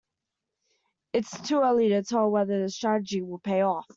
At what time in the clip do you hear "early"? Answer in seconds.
1.59-1.89